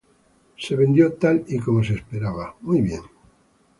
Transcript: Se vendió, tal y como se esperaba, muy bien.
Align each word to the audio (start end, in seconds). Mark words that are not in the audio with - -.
Se 0.57 0.75
vendió, 0.75 1.13
tal 1.13 1.43
y 1.47 1.59
como 1.59 1.83
se 1.83 1.93
esperaba, 1.93 2.55
muy 2.61 2.81
bien. 2.81 3.01